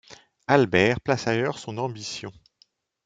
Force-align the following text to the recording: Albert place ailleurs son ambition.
Albert 0.47 0.99
place 1.01 1.27
ailleurs 1.27 1.59
son 1.59 1.77
ambition. 1.77 2.31